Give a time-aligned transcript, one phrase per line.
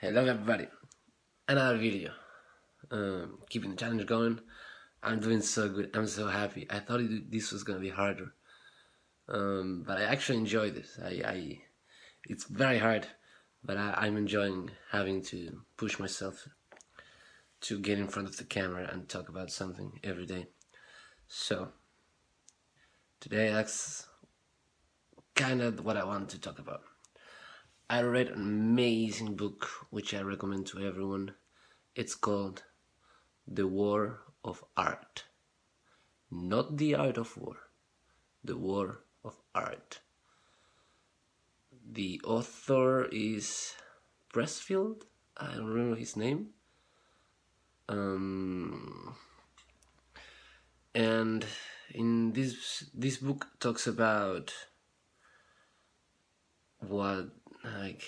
[0.00, 0.68] Hello everybody,
[1.48, 2.12] another video,
[2.92, 4.38] um, keeping the challenge going,
[5.02, 8.32] I'm doing so good, I'm so happy, I thought it, this was gonna be harder,
[9.28, 11.62] um, but I actually enjoy this, I, I
[12.28, 13.08] it's very hard,
[13.64, 16.46] but I, am enjoying having to push myself
[17.62, 20.46] to get in front of the camera and talk about something every day,
[21.26, 21.70] so,
[23.18, 24.06] today that's
[25.34, 26.82] kind of what I want to talk about.
[27.90, 31.32] I read an amazing book which I recommend to everyone.
[31.94, 32.64] It's called
[33.46, 35.24] The War of Art.
[36.30, 37.56] Not the art of war,
[38.44, 40.00] the war of art.
[41.90, 43.72] The author is
[44.34, 45.04] Pressfield.
[45.38, 46.50] I don't remember his name.
[47.88, 49.16] Um,
[50.94, 51.46] and
[51.94, 54.52] in this this book talks about
[56.80, 58.02] what like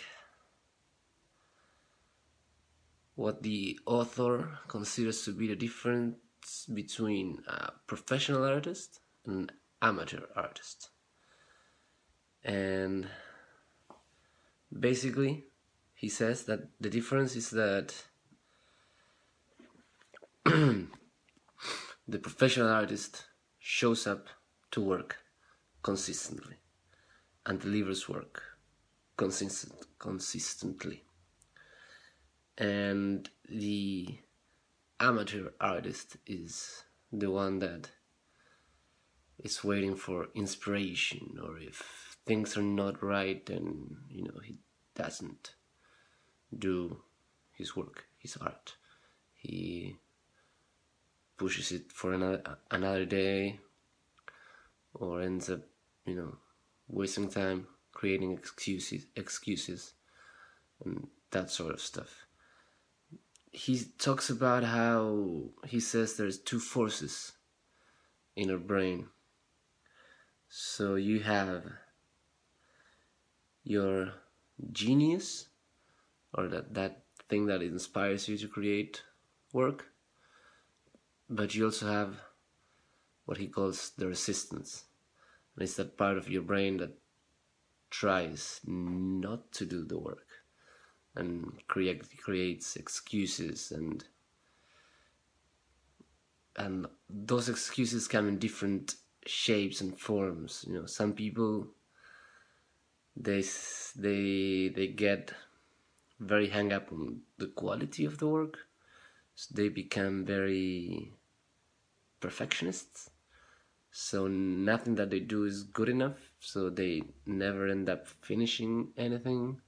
[3.14, 6.16] what the author considers to be the difference
[6.72, 10.90] between a professional artist and an amateur artist.
[12.42, 13.08] And
[14.72, 15.44] basically,
[15.94, 17.94] he says that the difference is that
[20.46, 20.88] the
[22.22, 23.26] professional artist
[23.58, 24.28] shows up
[24.70, 25.18] to work
[25.82, 26.56] consistently
[27.44, 28.42] and delivers work
[29.20, 31.04] consistent consistently.
[32.56, 34.18] And the
[34.98, 37.90] amateur artist is the one that
[39.38, 44.58] is waiting for inspiration or if things are not right then you know he
[44.94, 45.54] doesn't
[46.58, 47.02] do
[47.52, 48.76] his work his art.
[49.34, 49.96] He
[51.36, 53.60] pushes it for another another day
[54.94, 55.60] or ends up
[56.06, 56.32] you know
[56.88, 59.94] wasting time creating excuses, excuses,
[60.84, 62.26] and that sort of stuff.
[63.52, 67.32] He talks about how he says there's two forces
[68.36, 69.08] in our brain.
[70.48, 71.64] So you have
[73.64, 74.12] your
[74.72, 75.48] genius,
[76.34, 79.02] or that, that thing that inspires you to create
[79.52, 79.86] work,
[81.28, 82.16] but you also have
[83.26, 84.84] what he calls the resistance.
[85.54, 86.96] And it's that part of your brain that
[87.90, 90.26] tries not to do the work
[91.16, 94.04] and create, creates excuses and
[96.56, 98.96] and those excuses come in different
[99.26, 100.86] shapes and forms you know.
[100.86, 101.66] Some people
[103.16, 103.42] they
[103.96, 105.32] they they get
[106.18, 108.58] very hung up on the quality of the work.
[109.34, 111.14] So they become very
[112.20, 113.10] perfectionists
[113.90, 119.60] so nothing that they do is good enough so they never end up finishing anything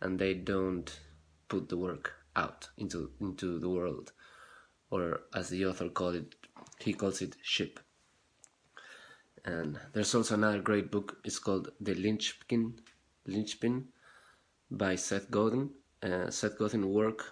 [0.00, 1.00] and they don't
[1.48, 4.12] put the work out into into the world
[4.90, 6.34] or as the author called it
[6.80, 7.80] he calls it ship.
[9.44, 12.80] And there's also another great book it's called the linchpin
[13.26, 13.88] linchpin
[14.70, 15.70] by seth godin.
[16.02, 17.24] Uh, seth godin work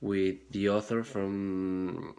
[0.00, 2.14] with the author from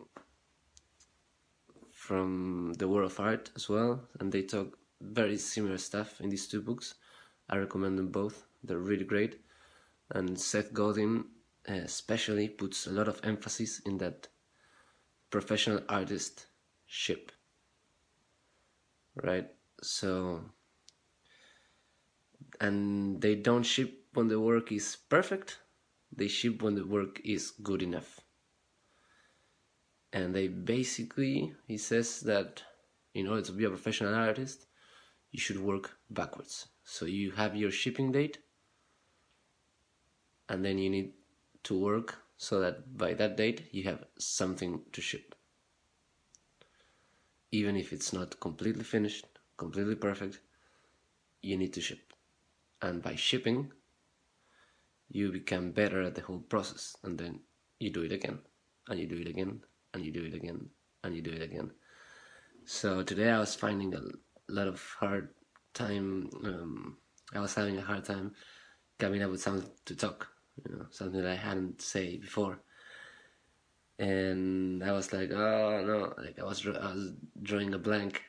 [2.08, 6.48] from the war of art as well and they talk very similar stuff in these
[6.48, 6.96] two books.
[7.50, 8.46] I recommend them both.
[8.64, 9.42] They're really great.
[10.12, 11.26] And seth godin
[11.70, 14.30] uh, especially puts a lot of emphasis in that
[15.30, 16.46] professional artist
[16.86, 17.34] ship
[19.22, 19.50] right?
[19.84, 20.42] So
[22.62, 25.60] and they don't ship when the work is perfect.
[26.16, 28.22] They ship when the work is good enough
[30.18, 32.64] and they basically he says that
[33.14, 34.66] in order to be a professional artist
[35.32, 36.68] you should work backwards.
[36.84, 38.40] So you have your shipping date
[40.50, 41.12] and then you need
[41.66, 45.36] to work so that by that date you have something to ship.
[47.52, 50.40] Even if it's not completely finished completely perfect
[51.44, 52.14] you need to ship.
[52.82, 53.72] And by shipping
[55.10, 57.42] you become better at the whole process and then
[57.80, 58.40] you do it again
[58.88, 59.62] and you do it again
[59.94, 60.70] and you do it again
[61.04, 61.72] and you do it again.
[62.66, 64.02] So today I was finding a
[64.50, 65.30] lot of hard
[65.74, 66.98] time um,
[67.34, 68.34] I was having a hard time
[68.98, 70.28] coming up with something to talk
[70.66, 72.60] you know something that I hadn't say before.
[74.00, 78.22] And I was like oh no like I was I was drawing a blank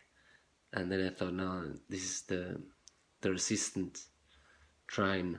[0.72, 2.60] and then I thought no this is the
[3.20, 4.08] the resistance
[4.86, 5.38] trying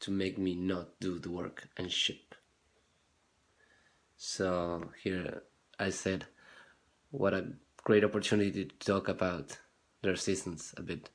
[0.00, 2.34] to make me not do the work and ship
[4.22, 5.44] so here
[5.78, 6.26] I said,
[7.10, 9.58] what a great opportunity to talk about
[10.02, 11.08] the resistance a bit.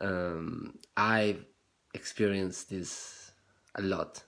[0.00, 1.44] Um, I've
[1.92, 3.32] experienced this
[3.74, 4.24] a lot.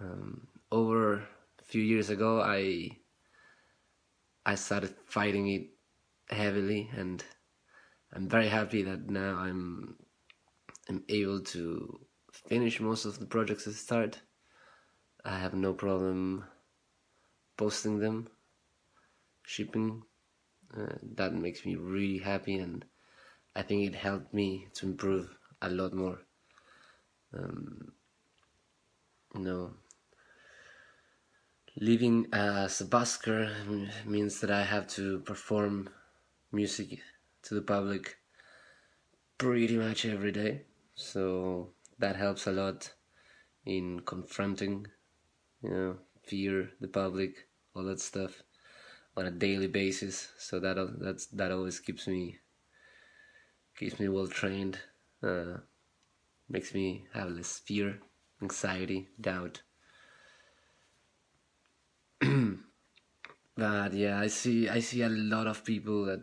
[0.00, 2.90] Um, over a few years ago, I
[4.44, 5.68] I started fighting it
[6.30, 7.22] heavily, and
[8.12, 9.94] I'm very happy that now I'm
[10.88, 12.00] I'm able to
[12.32, 14.20] finish most of the projects I start.
[15.28, 16.44] I have no problem
[17.58, 18.28] posting them,
[19.42, 20.04] shipping.
[20.74, 22.86] Uh, that makes me really happy, and
[23.54, 25.28] I think it helped me to improve
[25.60, 26.20] a lot more.
[27.34, 27.92] Um,
[29.34, 29.74] you know,
[31.76, 33.52] living as a busker
[34.06, 35.90] means that I have to perform
[36.52, 37.00] music
[37.42, 38.16] to the public
[39.36, 40.62] pretty much every day.
[40.94, 42.94] So that helps a lot
[43.66, 44.86] in confronting,
[45.62, 48.42] you know, fear, the public, all that stuff
[49.16, 50.28] on a daily basis.
[50.38, 52.38] So that that's that always keeps me
[53.76, 54.78] keeps me well trained.
[55.22, 55.58] Uh,
[56.48, 57.98] makes me have less fear,
[58.40, 59.62] anxiety, doubt.
[63.56, 66.22] but yeah, I see I see a lot of people that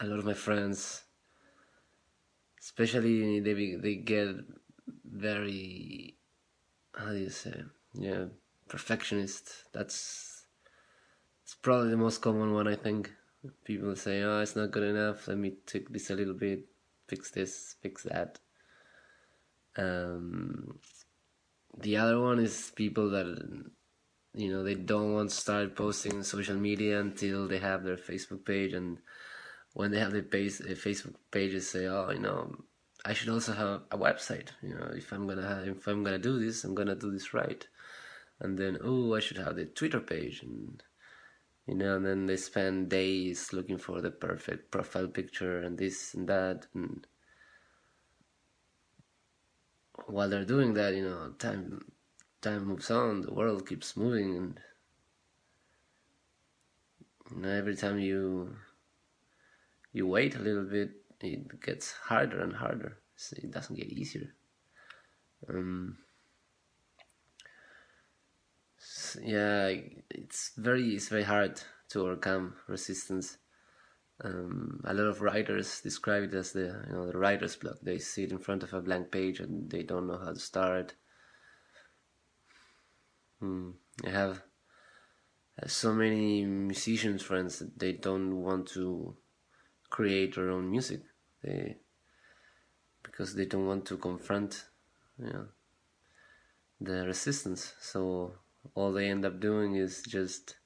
[0.00, 1.04] a lot of my friends,
[2.60, 4.36] especially they they get
[5.04, 6.16] very
[6.94, 7.62] how do you say
[7.94, 8.26] yeah
[8.68, 9.64] perfectionist.
[9.72, 10.44] That's
[11.42, 13.12] it's probably the most common one I think.
[13.64, 15.28] People say, "Oh, it's not good enough.
[15.28, 16.66] Let me take this a little bit,
[17.08, 18.38] fix this, fix that."
[19.76, 20.78] Um,
[21.78, 23.26] the other one is people that
[24.34, 28.46] you know they don't want to start posting social media until they have their Facebook
[28.46, 28.98] page, and
[29.74, 32.64] when they have their Facebook pages, say, "Oh, you know,
[33.04, 34.48] I should also have a website.
[34.62, 37.34] You know, if I'm gonna have, if I'm gonna do this, I'm gonna do this
[37.34, 37.66] right."
[38.40, 40.82] And then, oh, I should have the Twitter page, and
[41.66, 46.14] you know, and then they spend days looking for the perfect profile picture and this
[46.14, 47.06] and that, and
[50.06, 51.92] while they're doing that, you know, time
[52.42, 54.60] time moves on, the world keeps moving, and
[57.30, 58.56] you know, every time you
[59.92, 60.90] you wait a little bit,
[61.20, 62.98] it gets harder and harder.
[63.16, 64.34] So it doesn't get easier.
[65.48, 65.98] Um,
[69.22, 69.72] yeah,
[70.10, 71.60] it's very it's very hard
[71.90, 73.38] to overcome resistance.
[74.22, 77.76] Um, a lot of writers describe it as the you know the writer's block.
[77.82, 80.94] They sit in front of a blank page and they don't know how to start.
[83.40, 83.70] Hmm.
[84.04, 84.42] I have
[85.66, 89.16] so many musicians friends that they don't want to
[89.90, 91.02] create their own music.
[91.42, 91.76] They
[93.02, 94.64] because they don't want to confront
[95.18, 95.46] you know
[96.80, 97.74] the resistance.
[97.80, 98.34] So
[98.74, 100.56] all they end up doing is just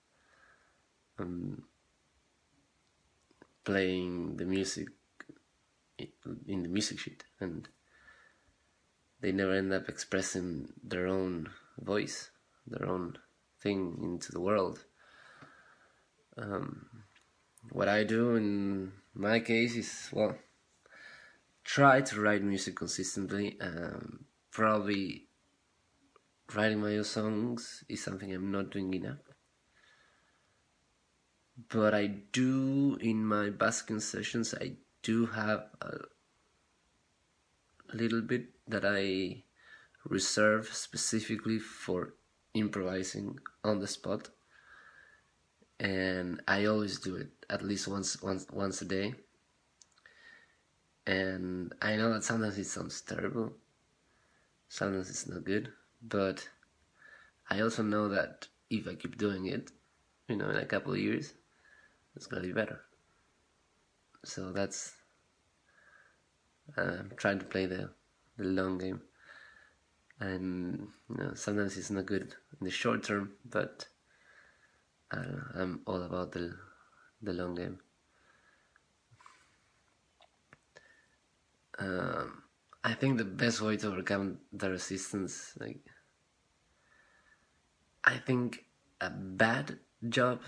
[1.19, 1.65] um,
[3.65, 4.89] playing the music
[6.47, 7.69] in the music sheet and
[9.21, 11.49] they never end up expressing their own
[11.81, 12.31] voice
[12.67, 13.19] their own
[13.61, 14.85] thing into the world.
[16.37, 16.87] Um,
[17.71, 20.37] what i do in my case is well
[21.65, 25.28] try to write music consistently um, probably
[26.55, 29.19] writing my own songs is something i'm not doing enough.
[31.69, 35.99] But I do in my busking sessions I do have a
[37.93, 39.43] little bit that I
[40.05, 42.15] reserve specifically for
[42.55, 44.29] improvising on the spot.
[45.81, 49.15] And I always do it at least once once once a day.
[51.07, 53.53] And I know that sometimes it sounds terrible.
[54.69, 56.49] Sometimes it's not good but
[57.51, 59.71] I also know that if I keep doing it
[60.29, 61.33] you know in a couple of years
[62.15, 62.81] it's gonna be better.
[64.25, 64.95] So that's
[66.77, 67.91] I'm trying to play the
[68.37, 69.01] the long game,
[70.21, 73.87] and you know, sometimes it's not good in the short term, but
[75.11, 75.25] I
[75.55, 76.55] I'm all about the
[77.23, 77.79] the long game.
[81.79, 82.43] Um,
[82.85, 85.81] I think the best way to overcome the resistance, like,
[88.05, 88.65] I think
[89.01, 90.41] a bad job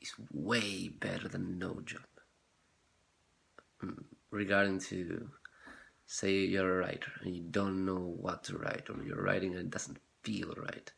[0.00, 2.06] is way better than no job.
[3.84, 5.30] Mm, regarding to
[6.06, 9.66] say you're a writer and you don't know what to write or you're writing and
[9.66, 10.90] it doesn't feel right.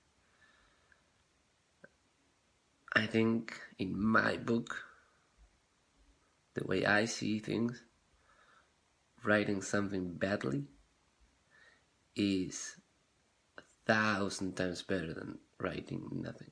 [2.94, 4.84] I think in my book,
[6.54, 7.84] the way I see things,
[9.24, 10.64] writing something badly
[12.16, 12.76] is
[13.58, 16.50] a thousand times better than writing nothing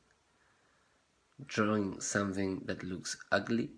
[1.47, 3.71] drawing something that looks ugly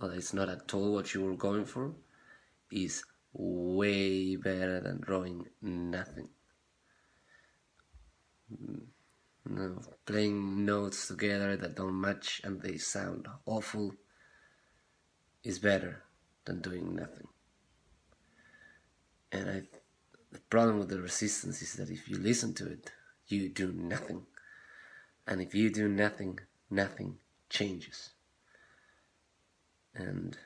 [0.00, 1.94] or it's not at all what you were going for
[2.70, 6.28] is way better than drawing nothing.
[8.52, 8.86] Mm.
[9.44, 13.92] Know, playing notes together that don't match and they sound awful
[15.42, 16.04] is better
[16.44, 17.26] than doing nothing.
[19.32, 19.62] And I,
[20.30, 22.92] the problem with the resistance is that if you listen to it,
[23.26, 24.26] you do nothing.
[25.26, 26.38] And if you do nothing,
[26.70, 27.16] nothing
[27.48, 28.10] changes.
[29.94, 30.36] And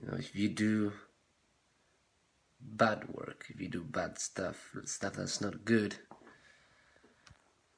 [0.00, 0.92] you know, if you do
[2.60, 5.96] bad work, if you do bad stuff, stuff that's not good,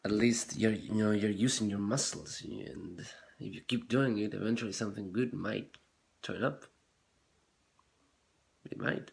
[0.05, 4.35] at least you're you know you're using your muscles, and if you keep doing it,
[4.35, 5.77] eventually something good might
[6.23, 6.65] turn up.
[8.71, 9.11] It might.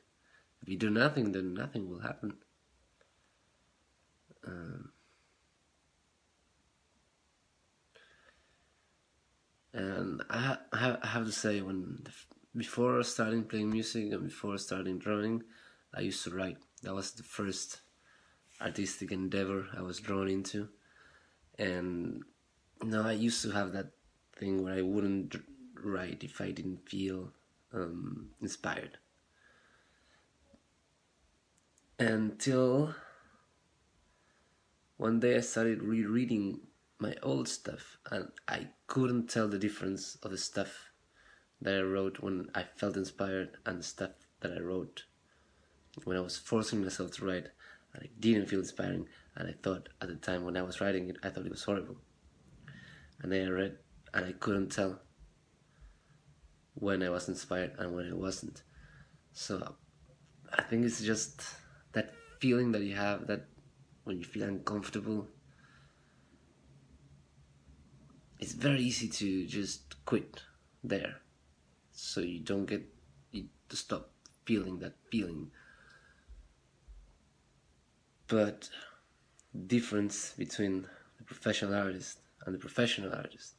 [0.61, 2.35] If you do nothing, then nothing will happen.
[4.45, 4.91] Um,
[9.73, 12.05] and I, ha- I have to say, when
[12.55, 15.43] before starting playing music and before starting drawing,
[15.93, 16.57] I used to write.
[16.83, 17.81] That was the first
[18.59, 20.69] artistic endeavor I was drawn into,
[21.57, 22.23] and
[22.81, 23.91] you know, I used to have that
[24.35, 25.35] thing where I wouldn't
[25.75, 27.31] write if I didn't feel
[27.73, 28.97] um, inspired.
[32.01, 32.95] Until
[34.97, 36.61] one day I started rereading
[36.97, 40.89] my old stuff and I couldn't tell the difference of the stuff
[41.61, 45.03] that I wrote when I felt inspired and the stuff that I wrote
[46.03, 47.49] when I was forcing myself to write
[47.93, 49.05] and I didn't feel inspiring
[49.35, 51.65] and I thought at the time when I was writing it I thought it was
[51.65, 51.97] horrible.
[53.21, 53.77] And then I read
[54.11, 54.99] and I couldn't tell
[56.73, 58.63] when I was inspired and when I wasn't.
[59.33, 59.75] So
[60.51, 61.60] I think it's just
[61.93, 63.45] that feeling that you have that
[64.03, 65.27] when you feel uncomfortable
[68.41, 70.41] it's very easy to just quit
[70.83, 71.17] there.
[71.91, 72.83] So you don't get
[73.31, 74.09] you to stop
[74.45, 75.51] feeling that feeling.
[78.27, 78.69] But
[79.67, 83.53] difference between the professional artist and the professional artist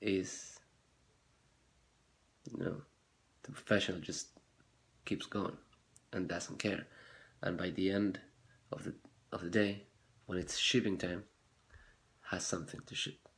[0.00, 0.60] is
[2.52, 2.82] you know
[3.42, 4.28] the professional just
[5.04, 5.56] keeps going
[6.12, 6.86] and doesn't care
[7.42, 8.20] and by the end
[8.72, 8.94] of the
[9.32, 9.86] of the day
[10.26, 11.24] when it's shipping time
[12.30, 13.28] has something to ship.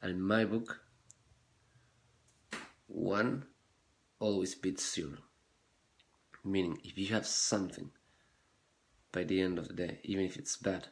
[0.00, 0.80] And in my book
[2.86, 3.46] one
[4.18, 5.18] always beats zero.
[6.44, 7.90] Meaning if you have something
[9.12, 10.88] by the end of the day even if it's bad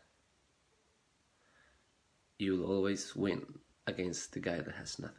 [2.41, 3.45] you'll always win
[3.87, 5.17] against the guy that has nothing.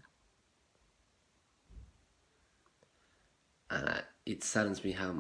[3.70, 5.14] And it saddens me how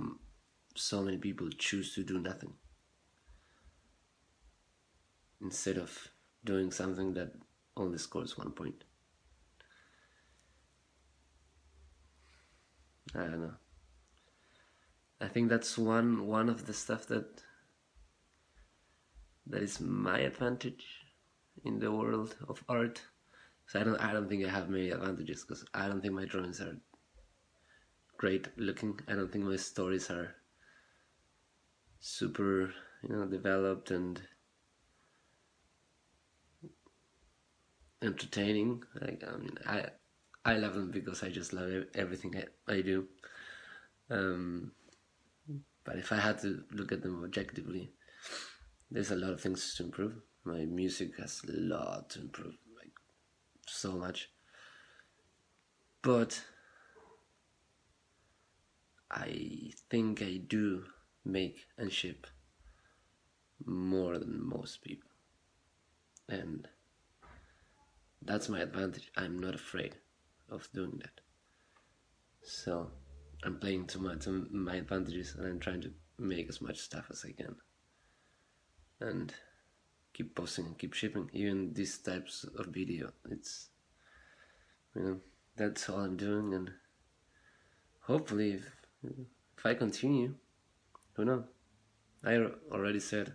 [0.76, 2.54] so many people choose to do nothing
[5.42, 6.10] instead of
[6.44, 7.34] doing something that
[7.76, 8.84] only scores one point.
[13.16, 13.54] I don't know.
[15.20, 17.44] I think that's one one of the stuff that
[19.48, 20.86] that is my advantage
[21.66, 23.02] in the world of art.
[23.68, 26.26] So I don't I don't think I have many advantages because I don't think my
[26.26, 26.78] drawings are
[28.18, 29.00] great looking.
[29.08, 30.36] I don't think my stories are
[32.02, 34.22] super, you know, developed and
[38.02, 38.84] entertaining.
[39.00, 39.86] Like I mean, I
[40.44, 43.08] I love them because I just love everything I, I do.
[44.10, 44.72] Um,
[45.84, 47.92] but if I had to look at them objectively,
[48.90, 50.14] there's a lot of things to improve.
[50.44, 52.92] My music has a lot to improve, like
[53.68, 54.30] so much.
[56.02, 56.42] But
[59.12, 60.86] I think I do
[61.26, 62.28] make and ship
[63.66, 65.10] more than most people.
[66.30, 66.68] And
[68.22, 69.12] that's my advantage.
[69.18, 69.96] I'm not afraid
[70.50, 71.22] of doing that.
[72.44, 72.92] So
[73.44, 77.06] I'm playing to my, to my advantages and I'm trying to make as much stuff
[77.10, 77.56] as I can.
[79.00, 79.34] And
[80.14, 81.30] keep posting and keep shipping.
[81.34, 83.12] Even these types of video.
[83.30, 83.70] It's,
[84.96, 85.20] you know,
[85.56, 86.54] that's all I'm doing.
[86.54, 86.72] And
[88.02, 88.66] hopefully, if,
[89.04, 90.36] if I continue,
[91.14, 91.44] who knows?
[92.24, 92.36] I
[92.72, 93.34] already said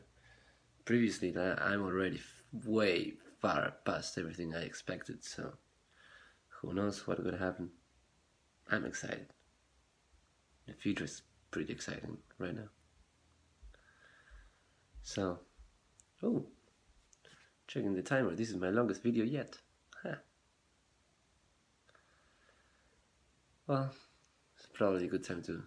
[0.85, 2.21] previously that I'm already
[2.65, 5.53] way far past everything I expected, so
[6.61, 7.71] who knows what could happen.
[8.71, 9.27] I'm excited.
[10.67, 12.69] The future is pretty exciting right now.
[15.03, 15.39] So,
[16.23, 16.47] oh,
[17.69, 18.35] checking the timer.
[18.35, 19.59] This is my longest video yet.
[20.03, 20.17] Huh.
[23.67, 23.93] Well,
[24.57, 25.63] it's probably a good time to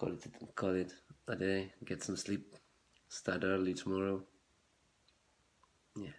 [0.00, 0.92] call it call it
[1.28, 1.72] a day.
[1.84, 2.56] Get some sleep.
[3.08, 4.22] Start early tomorrow.
[5.94, 6.16] Yeah.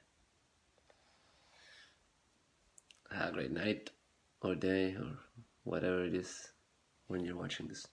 [3.11, 3.89] Have a great night
[4.41, 5.17] or day or
[5.63, 6.51] whatever it is
[7.07, 7.87] when you're watching this.